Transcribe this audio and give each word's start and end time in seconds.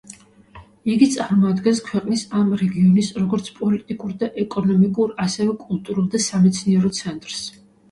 იგი 0.93 1.07
წარმოადგენს 1.15 1.81
ქვეყნის 1.89 2.23
ამ 2.39 2.49
რეგიონის 2.61 3.11
როგორც 3.19 3.53
პოლიტიკურ 3.61 4.17
და 4.25 4.31
ეკონომიკურ 4.47 5.15
ასევე 5.29 5.55
კულტურულ 5.69 6.11
და 6.17 6.25
სამეცნიერო 6.31 6.95
ცენტრს. 7.05 7.49